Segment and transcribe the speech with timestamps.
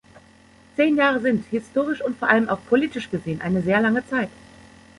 [0.77, 4.29] Zehn Jahre sind, historisch und vor allem auch politisch gesehen, eine sehr lange Zeit.